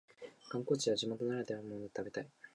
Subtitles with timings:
[0.49, 2.27] 観光地では地元ならではのものを食べたい